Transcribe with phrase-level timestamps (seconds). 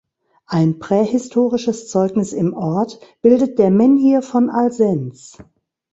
[0.47, 5.37] Ein prähistorisches Zeugnis im Ort bildet der Menhir von Alsenz.